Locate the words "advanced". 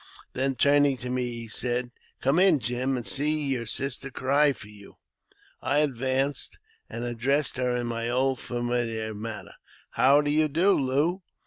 5.81-6.57